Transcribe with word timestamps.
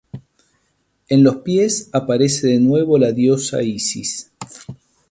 En 1.09 1.23
los 1.23 1.43
pies 1.43 1.91
aparece 1.93 2.47
de 2.47 2.59
nuevo 2.59 2.97
la 2.97 3.11
diosa 3.11 3.61
Isis. 3.61 4.31